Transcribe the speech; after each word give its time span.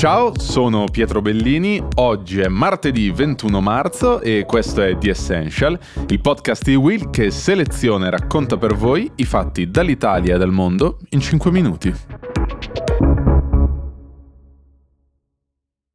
Ciao, 0.00 0.32
sono 0.38 0.86
Pietro 0.86 1.20
Bellini, 1.20 1.78
oggi 1.96 2.40
è 2.40 2.48
martedì 2.48 3.10
21 3.10 3.60
marzo 3.60 4.22
e 4.22 4.46
questo 4.46 4.80
è 4.80 4.96
The 4.96 5.10
Essential, 5.10 5.78
il 6.08 6.20
podcast 6.22 6.64
di 6.64 6.74
Will 6.74 7.10
che 7.10 7.30
seleziona 7.30 8.06
e 8.06 8.10
racconta 8.10 8.56
per 8.56 8.74
voi 8.74 9.12
i 9.16 9.26
fatti 9.26 9.70
dall'Italia 9.70 10.36
e 10.36 10.38
dal 10.38 10.52
mondo 10.52 11.00
in 11.10 11.20
5 11.20 11.50
minuti. 11.50 11.94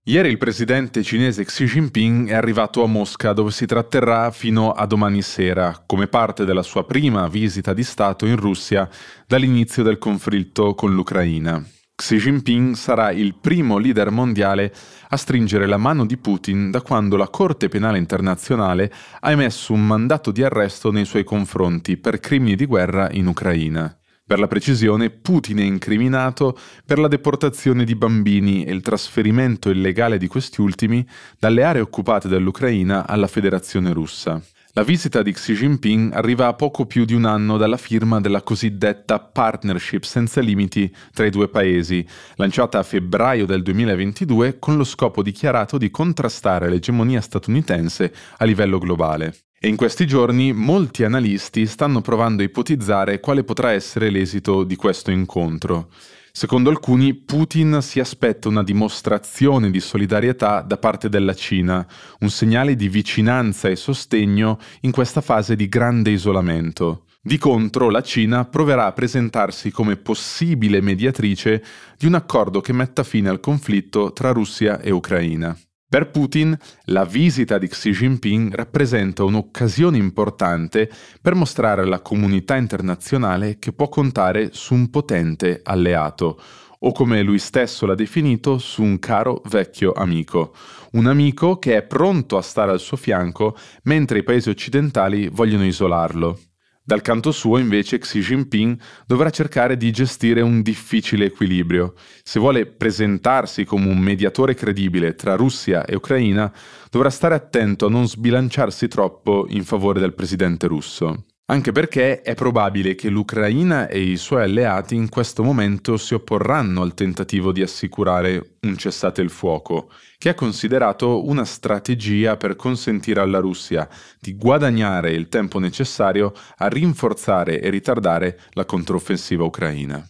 Ieri 0.04 0.30
il 0.30 0.38
presidente 0.38 1.02
cinese 1.02 1.44
Xi 1.44 1.66
Jinping 1.66 2.30
è 2.30 2.36
arrivato 2.36 2.84
a 2.84 2.88
Mosca 2.88 3.34
dove 3.34 3.50
si 3.50 3.66
tratterrà 3.66 4.30
fino 4.30 4.70
a 4.70 4.86
domani 4.86 5.24
sera, 5.24 5.82
come 5.84 6.06
parte 6.06 6.46
della 6.46 6.62
sua 6.62 6.86
prima 6.86 7.28
visita 7.28 7.74
di 7.74 7.84
Stato 7.84 8.28
in 8.28 8.36
Russia 8.36 8.88
dall'inizio 9.26 9.82
del 9.82 9.98
conflitto 9.98 10.76
con 10.76 10.94
l'Ucraina. 10.94 11.70
Xi 11.96 12.18
Jinping 12.18 12.76
sarà 12.76 13.12
il 13.12 13.36
primo 13.36 13.78
leader 13.78 14.12
mondiale 14.12 14.74
a 15.08 15.16
stringere 15.16 15.66
la 15.66 15.78
mano 15.78 16.06
di 16.06 16.18
Putin 16.18 16.70
da 16.70 16.82
quando 16.82 17.16
la 17.16 17.30
Corte 17.30 17.70
Penale 17.70 17.98
Internazionale 17.98 18.92
ha 19.22 19.32
emesso 19.32 19.72
un 19.72 19.88
mandato 19.88 20.32
di 20.32 20.44
arresto 20.44 20.92
nei 20.92 21.06
suoi 21.06 21.24
confronti 21.24 21.96
per 21.96 22.20
crimini 22.20 22.58
di 22.58 22.66
guerra 22.66 23.10
in 23.12 23.28
Ucraina. 23.28 23.98
Per 24.28 24.40
la 24.40 24.48
precisione, 24.48 25.10
Putin 25.10 25.60
è 25.60 25.64
incriminato 25.64 26.58
per 26.86 27.00
la 27.00 27.08
deportazione 27.08 27.86
di 27.86 27.96
bambini 27.96 28.66
e 28.66 28.74
il 28.74 28.82
trasferimento 28.82 29.70
illegale 29.70 30.18
di 30.18 30.28
questi 30.28 30.60
ultimi 30.60 31.08
dalle 31.40 31.64
aree 31.64 31.82
occupate 31.82 32.28
dall'Ucraina 32.28 33.08
alla 33.08 33.28
Federazione 33.28 33.94
russa. 33.94 34.42
La 34.78 34.84
visita 34.84 35.22
di 35.22 35.32
Xi 35.32 35.54
Jinping 35.54 36.12
arriva 36.12 36.48
a 36.48 36.54
poco 36.54 36.86
più 36.86 37.06
di 37.06 37.14
un 37.14 37.24
anno 37.24 37.56
dalla 37.56 37.78
firma 37.78 38.20
della 38.20 38.42
cosiddetta 38.42 39.22
Partnership 39.22 40.04
senza 40.04 40.42
limiti 40.42 40.94
tra 41.14 41.26
i 41.26 41.30
due 41.30 41.48
paesi, 41.48 42.06
lanciata 42.36 42.80
a 42.80 42.84
febbraio 42.84 43.46
del 43.46 43.62
2022 43.62 44.60
con 44.60 44.76
lo 44.76 44.84
scopo 44.84 45.24
dichiarato 45.24 45.78
di 45.78 45.90
contrastare 45.90 46.68
l'egemonia 46.68 47.22
statunitense 47.22 48.14
a 48.36 48.44
livello 48.44 48.78
globale. 48.78 49.38
E 49.58 49.70
in 49.70 49.78
questi 49.78 50.06
giorni 50.06 50.52
molti 50.52 51.06
analisti 51.06 51.66
stanno 51.68 52.02
provando 52.02 52.42
a 52.42 52.46
ipotizzare 52.46 53.22
quale 53.22 53.46
potrà 53.46 53.72
essere 53.72 54.10
l'esito 54.10 54.66
di 54.66 54.76
questo 54.76 55.10
incontro. 55.10 55.90
Secondo 56.38 56.70
alcuni, 56.70 57.14
Putin 57.14 57.78
si 57.82 58.02
aspetta 58.02 58.50
una 58.50 58.62
dimostrazione 58.62 59.72
di 59.72 59.80
solidarietà 59.80 60.60
da 60.60 60.76
parte 60.76 61.08
della 61.08 61.34
Cina, 61.34 61.88
un 62.20 62.30
segnale 62.30 62.76
di 62.76 62.90
vicinanza 62.90 63.70
e 63.70 63.78
sostegno 63.78 64.60
in 64.82 64.92
questa 64.92 65.22
fase 65.22 65.56
di 65.56 65.70
grande 65.70 66.10
isolamento. 66.10 67.06
Di 67.22 67.38
contro, 67.38 67.90
la 67.90 68.02
Cina 68.02 68.44
proverà 68.44 68.86
a 68.88 68.92
presentarsi 68.92 69.72
come 69.72 69.96
possibile 69.96 70.82
mediatrice 70.82 71.64
di 71.98 72.06
un 72.06 72.16
accordo 72.16 72.60
che 72.60 72.74
metta 72.74 73.04
fine 73.04 73.30
al 73.30 73.40
conflitto 73.40 74.12
tra 74.12 74.34
Russia 74.34 74.82
e 74.82 74.92
Ucraina. 74.92 75.58
Per 75.88 76.10
Putin 76.10 76.58
la 76.86 77.06
visita 77.06 77.60
di 77.60 77.68
Xi 77.68 77.92
Jinping 77.92 78.56
rappresenta 78.56 79.24
un'occasione 79.24 79.98
importante 79.98 80.90
per 81.22 81.36
mostrare 81.36 81.84
alla 81.84 82.02
comunità 82.02 82.56
internazionale 82.56 83.60
che 83.60 83.72
può 83.72 83.88
contare 83.88 84.50
su 84.52 84.74
un 84.74 84.90
potente 84.90 85.62
alleato, 85.64 86.42
o 86.80 86.92
come 86.92 87.22
lui 87.22 87.38
stesso 87.38 87.86
l'ha 87.86 87.96
definito, 87.96 88.58
su 88.58 88.82
un 88.82 88.98
caro 88.98 89.42
vecchio 89.46 89.94
amico, 89.94 90.56
un 90.94 91.06
amico 91.06 91.60
che 91.60 91.78
è 91.78 91.84
pronto 91.84 92.38
a 92.38 92.42
stare 92.42 92.72
al 92.72 92.80
suo 92.80 92.98
fianco 92.98 93.56
mentre 93.84 94.20
i 94.20 94.24
paesi 94.24 94.50
occidentali 94.50 95.30
vogliono 95.30 95.66
isolarlo. 95.66 96.40
Dal 96.88 97.02
canto 97.02 97.32
suo, 97.32 97.58
invece, 97.58 97.98
Xi 97.98 98.20
Jinping 98.20 98.80
dovrà 99.08 99.32
cercare 99.32 99.76
di 99.76 99.90
gestire 99.90 100.42
un 100.42 100.62
difficile 100.62 101.26
equilibrio. 101.26 101.96
Se 102.22 102.40
vuole 102.40 102.68
presentarsi 102.68 103.66
come 103.66 103.88
un 103.88 103.98
mediatore 103.98 104.54
credibile 104.54 105.16
tra 105.16 105.36
Russia 105.36 105.84
e 105.84 105.96
Ucraina, 105.96 106.54
dovrà 106.92 107.10
stare 107.10 107.34
attento 107.34 107.88
a 107.88 107.90
non 107.90 108.08
sbilanciarsi 108.08 108.88
troppo 108.88 109.48
in 109.50 109.64
favore 109.64 110.00
del 110.00 110.14
presidente 110.14 110.68
russo. 110.68 111.26
Anche 111.48 111.72
perché 111.72 112.24
è 112.24 112.34
probabile 112.34 112.96
che 112.96 113.10
l'Ucraina 113.10 113.88
e 113.88 114.00
i 114.00 114.18
suoi 114.18 114.42
alleati 114.42 114.96
in 114.96 115.10
questo 115.10 115.44
momento 115.44 115.96
si 115.96 116.16
opporranno 116.16 116.82
al 116.82 116.96
tentativo 116.96 117.52
di 117.52 117.62
assicurare 117.62 118.58
un 118.62 118.76
cessate 118.76 119.22
il 119.22 119.30
fuoco, 119.30 119.92
che 120.18 120.32
è 120.32 120.34
considerato 120.34 121.28
una 121.28 121.46
strategia 121.46 122.36
per 122.36 122.56
consentire 122.56 123.20
alla 123.20 123.38
Russia 123.38 123.88
di 124.20 124.36
guadagnare 124.36 125.12
il 125.12 125.30
tempo 125.30 125.60
necessario 125.60 126.34
a 126.58 126.68
rinforzare 126.68 127.62
e 127.62 127.70
ritardare 127.70 128.40
la 128.54 128.66
controffensiva 128.66 129.44
ucraina. 129.44 130.04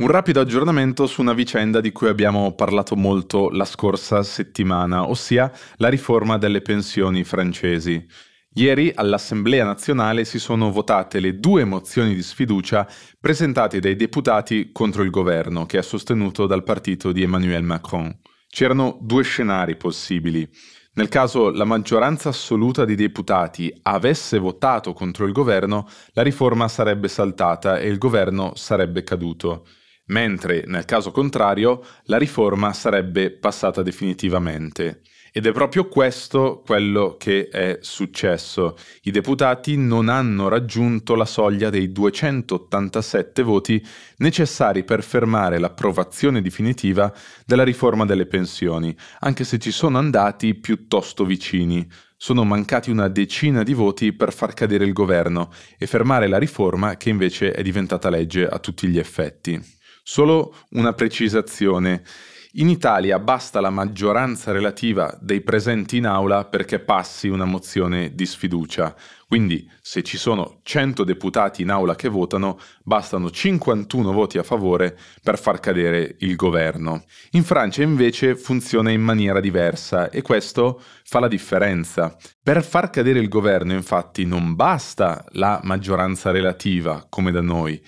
Un 0.00 0.06
rapido 0.06 0.40
aggiornamento 0.40 1.06
su 1.06 1.20
una 1.20 1.34
vicenda 1.34 1.82
di 1.82 1.92
cui 1.92 2.08
abbiamo 2.08 2.54
parlato 2.54 2.96
molto 2.96 3.50
la 3.50 3.66
scorsa 3.66 4.22
settimana, 4.22 5.06
ossia 5.06 5.52
la 5.76 5.90
riforma 5.90 6.38
delle 6.38 6.62
pensioni 6.62 7.22
francesi. 7.22 8.02
Ieri 8.54 8.90
all'Assemblea 8.94 9.62
nazionale 9.62 10.24
si 10.24 10.38
sono 10.38 10.72
votate 10.72 11.20
le 11.20 11.38
due 11.38 11.66
mozioni 11.66 12.14
di 12.14 12.22
sfiducia 12.22 12.88
presentate 13.20 13.78
dai 13.78 13.94
deputati 13.94 14.70
contro 14.72 15.02
il 15.02 15.10
governo, 15.10 15.66
che 15.66 15.76
è 15.76 15.82
sostenuto 15.82 16.46
dal 16.46 16.62
partito 16.62 17.12
di 17.12 17.22
Emmanuel 17.22 17.62
Macron. 17.62 18.10
C'erano 18.48 18.96
due 19.02 19.22
scenari 19.22 19.76
possibili. 19.76 20.48
Nel 20.94 21.10
caso 21.10 21.50
la 21.50 21.66
maggioranza 21.66 22.30
assoluta 22.30 22.86
dei 22.86 22.96
deputati 22.96 23.70
avesse 23.82 24.38
votato 24.38 24.94
contro 24.94 25.26
il 25.26 25.32
governo, 25.32 25.86
la 26.12 26.22
riforma 26.22 26.68
sarebbe 26.68 27.08
saltata 27.08 27.78
e 27.78 27.88
il 27.88 27.98
governo 27.98 28.52
sarebbe 28.54 29.04
caduto 29.04 29.66
mentre 30.10 30.64
nel 30.66 30.84
caso 30.84 31.10
contrario 31.10 31.82
la 32.04 32.18
riforma 32.18 32.72
sarebbe 32.72 33.30
passata 33.30 33.82
definitivamente. 33.82 35.02
Ed 35.32 35.46
è 35.46 35.52
proprio 35.52 35.86
questo 35.86 36.60
quello 36.66 37.14
che 37.16 37.48
è 37.48 37.78
successo. 37.82 38.76
I 39.02 39.12
deputati 39.12 39.76
non 39.76 40.08
hanno 40.08 40.48
raggiunto 40.48 41.14
la 41.14 41.24
soglia 41.24 41.70
dei 41.70 41.92
287 41.92 43.42
voti 43.42 43.84
necessari 44.16 44.82
per 44.82 45.04
fermare 45.04 45.60
l'approvazione 45.60 46.42
definitiva 46.42 47.12
della 47.46 47.62
riforma 47.62 48.04
delle 48.04 48.26
pensioni, 48.26 48.94
anche 49.20 49.44
se 49.44 49.58
ci 49.60 49.70
sono 49.70 49.98
andati 49.98 50.56
piuttosto 50.56 51.24
vicini. 51.24 51.88
Sono 52.16 52.42
mancati 52.44 52.90
una 52.90 53.06
decina 53.06 53.62
di 53.62 53.72
voti 53.72 54.12
per 54.12 54.32
far 54.32 54.52
cadere 54.52 54.84
il 54.84 54.92
governo 54.92 55.52
e 55.78 55.86
fermare 55.86 56.26
la 56.26 56.38
riforma 56.38 56.96
che 56.96 57.08
invece 57.08 57.52
è 57.52 57.62
diventata 57.62 58.10
legge 58.10 58.48
a 58.48 58.58
tutti 58.58 58.88
gli 58.88 58.98
effetti. 58.98 59.78
Solo 60.12 60.56
una 60.70 60.92
precisazione. 60.92 62.02
In 62.54 62.68
Italia 62.68 63.20
basta 63.20 63.60
la 63.60 63.70
maggioranza 63.70 64.50
relativa 64.50 65.16
dei 65.20 65.40
presenti 65.40 65.98
in 65.98 66.06
aula 66.06 66.46
perché 66.46 66.80
passi 66.80 67.28
una 67.28 67.44
mozione 67.44 68.12
di 68.12 68.26
sfiducia. 68.26 68.92
Quindi, 69.28 69.70
se 69.80 70.02
ci 70.02 70.18
sono 70.18 70.58
100 70.64 71.04
deputati 71.04 71.62
in 71.62 71.70
aula 71.70 71.94
che 71.94 72.08
votano, 72.08 72.58
bastano 72.82 73.30
51 73.30 74.10
voti 74.10 74.38
a 74.38 74.42
favore 74.42 74.98
per 75.22 75.38
far 75.38 75.60
cadere 75.60 76.16
il 76.18 76.34
governo. 76.34 77.04
In 77.30 77.44
Francia 77.44 77.84
invece 77.84 78.34
funziona 78.34 78.90
in 78.90 79.02
maniera 79.02 79.38
diversa 79.38 80.10
e 80.10 80.22
questo 80.22 80.82
fa 81.04 81.20
la 81.20 81.28
differenza. 81.28 82.16
Per 82.42 82.64
far 82.64 82.90
cadere 82.90 83.20
il 83.20 83.28
governo, 83.28 83.74
infatti, 83.74 84.24
non 84.24 84.56
basta 84.56 85.24
la 85.34 85.60
maggioranza 85.62 86.32
relativa, 86.32 87.06
come 87.08 87.30
da 87.30 87.42
noi 87.42 87.80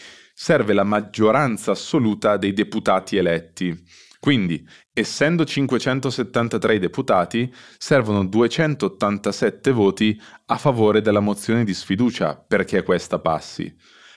serve 0.42 0.72
la 0.72 0.82
maggioranza 0.82 1.70
assoluta 1.70 2.36
dei 2.36 2.52
deputati 2.52 3.16
eletti. 3.16 3.80
Quindi, 4.18 4.66
essendo 4.92 5.44
573 5.44 6.80
deputati, 6.80 7.54
servono 7.78 8.24
287 8.24 9.70
voti 9.70 10.20
a 10.46 10.56
favore 10.56 11.00
della 11.00 11.20
mozione 11.20 11.62
di 11.62 11.72
sfiducia 11.72 12.34
perché 12.34 12.82
questa 12.82 13.20
passi. 13.20 13.72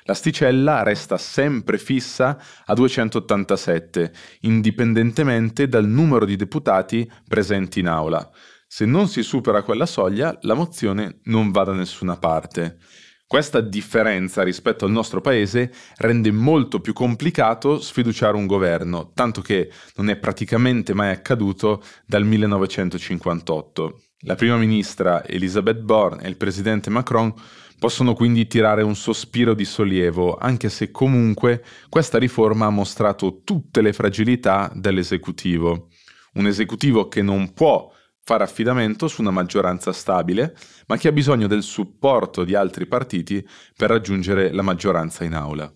L'asticella 0.06 0.82
resta 0.82 1.20
sempre 1.20 1.78
fissa 1.78 2.42
a 2.66 2.74
287, 2.74 4.12
indipendentemente 4.42 5.68
dal 5.68 5.86
numero 5.86 6.26
di 6.26 6.36
deputati 6.36 7.08
presenti 7.28 7.82
in 7.82 7.88
aula. 7.88 8.28
Se 8.66 8.86
non 8.86 9.08
si 9.10 9.22
supera 9.22 9.62
quella 9.62 9.86
soglia, 9.86 10.36
la 10.42 10.56
mozione 10.56 11.20
non 11.26 11.52
va 11.52 11.66
da 11.66 11.74
nessuna 11.74 12.18
parte. 12.18 12.80
Questa 13.28 13.60
differenza 13.60 14.44
rispetto 14.44 14.86
al 14.86 14.92
nostro 14.92 15.20
paese 15.20 15.74
rende 15.98 16.32
molto 16.32 16.80
più 16.80 16.94
complicato 16.94 17.80
sfiduciare 17.80 18.38
un 18.38 18.46
governo, 18.46 19.12
tanto 19.16 19.42
che 19.42 19.72
non 19.96 20.10
è 20.10 20.16
praticamente 20.16 20.94
mai 20.94 21.10
accaduto 21.10 21.82
dal 22.06 22.24
1958. 22.24 24.02
La 24.26 24.36
prima 24.36 24.58
ministra 24.58 25.26
Elisabeth 25.26 25.80
Borne 25.80 26.22
e 26.22 26.30
il 26.30 26.38
presidente 26.38 26.92
Macron 26.92 27.34
possono 27.80 28.14
quindi 28.14 28.46
tirare 28.46 28.84
un 28.84 28.96
sospiro 28.96 29.56
di 29.56 29.66
sollievo, 29.66 30.38
anche 30.38 30.70
se 30.70 30.92
comunque 30.92 31.64
questa 31.90 32.20
riforma 32.20 32.68
ha 32.68 32.70
mostrato 32.70 33.42
tutte 33.44 33.82
le 33.82 33.92
fragilità 33.92 34.72
dell'esecutivo. 34.76 35.88
Un 36.34 36.46
esecutivo 36.46 37.08
che 37.08 37.24
non 37.24 37.54
può 37.54 37.92
fare 38.28 38.44
affidamento 38.44 39.08
su 39.08 39.22
una 39.22 39.30
maggioranza 39.30 39.94
stabile, 39.94 40.56
ma 40.88 40.98
che 40.98 41.10
ha 41.10 41.12
bisogno 41.12 41.46
del 41.46 41.62
supporto 41.62 42.44
di 42.44 42.56
altri 42.56 42.88
partiti 42.88 43.48
per 43.78 43.90
raggiungere 43.90 44.52
la 44.52 44.64
maggioranza 44.64 45.24
in 45.24 45.36
aula. 45.36 45.72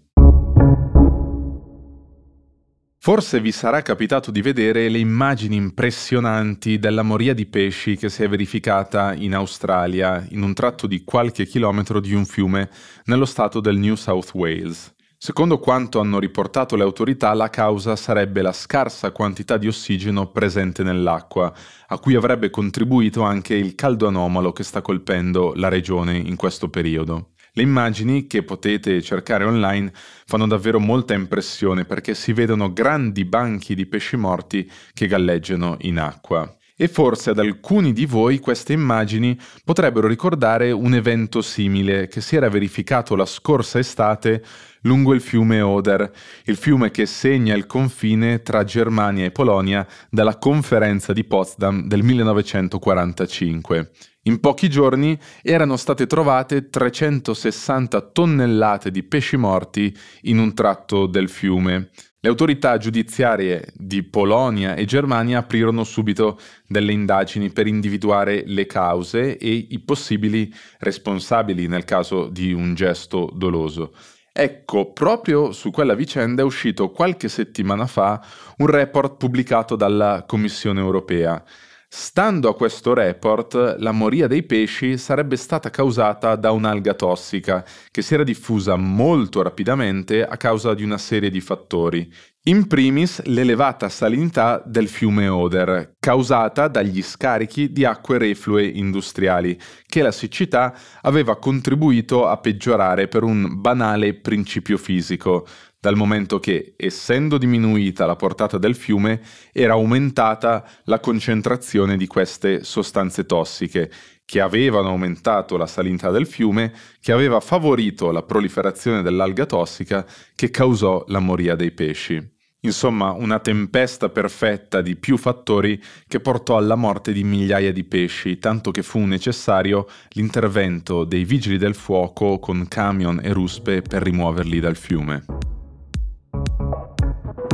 Forse 3.02 3.40
vi 3.40 3.52
sarà 3.52 3.84
capitato 3.84 4.32
di 4.32 4.42
vedere 4.42 4.90
le 4.90 4.98
immagini 4.98 5.56
impressionanti 5.56 6.80
della 6.80 7.04
moria 7.04 7.36
di 7.36 7.46
pesci 7.46 7.96
che 7.96 8.10
si 8.10 8.24
è 8.24 8.28
verificata 8.28 9.14
in 9.14 9.36
Australia, 9.36 10.26
in 10.32 10.42
un 10.42 10.54
tratto 10.56 10.88
di 10.88 11.04
qualche 11.04 11.46
chilometro 11.46 12.00
di 12.00 12.14
un 12.14 12.26
fiume 12.26 12.70
nello 13.06 13.26
stato 13.26 13.60
del 13.60 13.78
New 13.78 13.94
South 13.94 14.34
Wales. 14.34 14.98
Secondo 15.22 15.60
quanto 15.60 16.00
hanno 16.00 16.18
riportato 16.18 16.78
le 16.78 16.84
autorità, 16.84 17.34
la 17.34 17.50
causa 17.50 17.98
sarebbe 17.98 18.42
la 18.42 18.54
scarsa 18.54 19.12
quantità 19.12 19.58
di 19.58 19.68
ossigeno 19.68 20.32
presente 20.32 20.82
nell'acqua, 20.82 21.54
a 21.88 22.00
cui 22.00 22.16
avrebbe 22.16 22.50
contribuito 22.50 23.24
anche 23.24 23.54
il 23.54 23.76
caldo 23.76 24.08
anomalo 24.08 24.54
che 24.54 24.64
sta 24.64 24.82
colpendo 24.82 25.52
la 25.56 25.68
regione 25.68 26.16
in 26.16 26.38
questo 26.38 26.70
periodo. 26.70 27.32
Le 27.52 27.64
immagini 27.64 28.28
che 28.28 28.44
potete 28.44 29.02
cercare 29.02 29.44
online 29.44 29.92
fanno 29.94 30.48
davvero 30.48 30.80
molta 30.80 31.14
impressione 31.14 31.84
perché 31.84 32.14
si 32.14 32.32
vedono 32.32 32.72
grandi 32.72 33.26
banchi 33.26 33.76
di 33.76 33.88
pesci 33.88 34.16
morti 34.16 34.72
che 34.94 35.08
galleggiano 35.08 35.76
in 35.82 36.00
acqua. 36.00 36.50
E 36.82 36.88
forse 36.88 37.32
ad 37.32 37.40
alcuni 37.40 37.92
di 37.92 38.06
voi 38.06 38.40
queste 38.40 38.72
immagini 38.72 39.38
potrebbero 39.66 40.08
ricordare 40.08 40.72
un 40.72 40.94
evento 40.94 41.42
simile 41.42 42.08
che 42.08 42.22
si 42.22 42.38
era 42.38 42.48
verificato 42.48 43.18
la 43.18 43.26
scorsa 43.26 43.80
estate 43.80 44.42
lungo 44.84 45.14
il 45.14 45.20
fiume 45.20 45.60
Oder, 45.60 46.10
il 46.46 46.56
fiume 46.56 46.90
che 46.90 47.06
segna 47.06 47.54
il 47.54 47.66
confine 47.66 48.44
tra 48.44 48.64
Germania 48.64 49.26
e 49.26 49.32
Polonia 49.32 49.86
dalla 50.10 50.38
conferenza 50.38 51.12
di 51.12 51.26
Potsdam 51.26 51.86
del 51.86 52.02
1945. 52.02 53.92
In 54.24 54.40
pochi 54.40 54.70
giorni 54.70 55.20
erano 55.42 55.76
state 55.76 56.08
trovate 56.08 56.70
360 56.70 58.00
tonnellate 58.00 58.90
di 58.90 59.04
pesci 59.04 59.36
morti 59.36 59.94
in 60.22 60.38
un 60.38 60.54
tratto 60.54 61.08
del 61.08 61.28
fiume. 61.28 61.90
Le 62.22 62.28
autorità 62.28 62.78
giudiziarie 62.78 63.72
di 63.76 64.04
Polonia 64.04 64.76
e 64.76 64.84
Germania 64.84 65.38
aprirono 65.38 65.86
subito 65.86 66.38
delle 66.68 66.92
indagini 66.92 67.50
per 67.50 67.66
individuare 67.66 68.44
le 68.46 68.66
cause 68.66 69.38
e 69.38 69.68
i 69.70 69.80
possibili 69.80 70.54
responsabili 70.80 71.68
nel 71.68 71.86
caso 71.86 72.28
di 72.28 72.52
un 72.52 72.74
gesto 72.74 73.32
doloso. 73.34 73.94
Ecco, 74.34 74.92
proprio 74.92 75.54
su 75.54 75.72
quella 75.72 75.96
vicenda 75.96 76.42
è 76.42 76.46
uscito 76.46 76.92
qualche 76.92 77.30
settimana 77.30 77.88
fa 77.88 78.22
un 78.58 78.68
report 78.68 79.16
pubblicato 79.16 79.78
dalla 79.78 80.26
Commissione 80.28 80.82
europea 80.82 81.42
Stando 81.92 82.50
a 82.50 82.56
questo 82.56 82.94
report, 82.94 83.78
la 83.80 83.92
moria 83.92 84.28
dei 84.28 84.44
pesci 84.44 84.96
sarebbe 84.96 85.36
stata 85.36 85.72
causata 85.72 86.36
da 86.36 86.52
un'alga 86.52 86.94
tossica 86.94 87.66
che 87.90 88.04
si 88.04 88.14
era 88.14 88.24
diffusa 88.24 88.76
molto 88.76 89.42
rapidamente 89.42 90.24
a 90.24 90.38
causa 90.38 90.76
di 90.76 90.84
una 90.84 91.00
serie 91.00 91.32
di 91.32 91.42
fattori. 91.42 92.08
In 92.44 92.68
primis 92.68 93.24
l'elevata 93.24 93.90
salinità 93.90 94.62
del 94.64 94.88
fiume 94.88 95.28
Oder, 95.28 95.96
causata 96.00 96.68
dagli 96.68 97.02
scarichi 97.02 97.72
di 97.72 97.86
acque 97.86 98.20
reflue 98.20 98.66
industriali, 98.66 99.60
che 99.88 100.04
la 100.04 100.12
siccità 100.12 100.74
aveva 101.02 101.38
contribuito 101.38 102.28
a 102.28 102.38
peggiorare 102.38 103.08
per 103.08 103.24
un 103.24 103.60
banale 103.60 104.14
principio 104.14 104.78
fisico, 104.78 105.48
dal 105.80 105.96
momento 105.96 106.40
che, 106.40 106.74
essendo 106.76 107.38
diminuita 107.38 108.06
la 108.06 108.16
portata 108.16 108.58
del 108.58 108.76
fiume, 108.76 109.22
era 109.54 109.74
aumentata 109.74 110.68
la 110.84 111.00
concentrazione 111.00 111.96
di 111.96 112.06
queste 112.06 112.64
sostanze 112.64 113.26
tossiche, 113.26 113.90
che 114.26 114.42
avevano 114.42 114.90
aumentato 114.90 115.58
la 115.58 115.66
salinità 115.66 116.12
del 116.12 116.28
fiume, 116.28 116.74
che 117.02 117.12
aveva 117.12 117.40
favorito 117.40 118.12
la 118.12 118.24
proliferazione 118.24 119.02
dell'alga 119.02 119.46
tossica 119.46 120.06
che 120.36 120.52
causò 120.52 121.04
la 121.08 121.20
moria 121.20 121.56
dei 121.56 121.72
pesci. 121.72 122.38
Insomma, 122.62 123.12
una 123.12 123.40
tempesta 123.40 124.10
perfetta 124.10 124.82
di 124.82 124.98
più 124.98 125.16
fattori 125.16 125.82
che 126.08 126.20
portò 126.20 126.58
alla 126.58 126.76
morte 126.76 127.14
di 127.14 127.24
migliaia 127.24 127.72
di 127.72 127.86
pesci, 127.86 128.38
tanto 128.38 128.72
che 128.72 128.84
fu 128.84 129.00
necessario 129.00 129.88
l'intervento 130.10 131.06
dei 131.06 131.24
vigili 131.24 131.58
del 131.58 131.74
fuoco 131.74 132.38
con 132.38 132.68
camion 132.68 133.22
e 133.24 133.32
ruspe 133.32 133.82
per 133.82 134.04
rimuoverli 134.04 134.60
dal 134.60 134.76
fiume. 134.76 135.24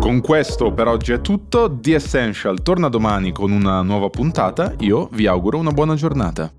Con 0.05 0.21
questo 0.21 0.71
per 0.71 0.87
oggi 0.87 1.13
è 1.13 1.19
tutto, 1.19 1.79
The 1.81 1.95
Essential 1.95 2.61
torna 2.61 2.89
domani 2.89 3.31
con 3.31 3.51
una 3.51 3.81
nuova 3.81 4.11
puntata, 4.11 4.75
io 4.81 5.09
vi 5.13 5.25
auguro 5.25 5.57
una 5.57 5.71
buona 5.71 5.95
giornata. 5.95 6.53